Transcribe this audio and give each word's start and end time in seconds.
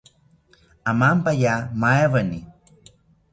Amampaya 0.89 1.53
maaweni 1.81 2.39